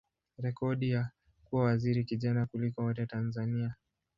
[0.37, 1.11] rekodi ya
[1.43, 3.75] kuwa waziri kijana kuliko wote Tanzania.